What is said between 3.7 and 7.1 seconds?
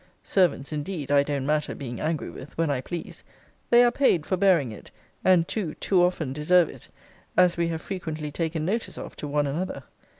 are paid for bearing it, and too too often deserve it;